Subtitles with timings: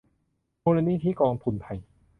[0.63, 1.77] มูลนิธิกองทุนไทย